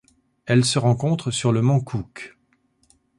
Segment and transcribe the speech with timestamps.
[0.47, 2.35] Elle se rencontre sur le mont Cooke.